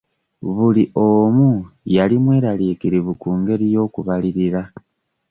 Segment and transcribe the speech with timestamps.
[0.55, 1.49] Buli omu
[1.95, 4.61] yali mweraliikirivu ku ngeri y'okubalirira.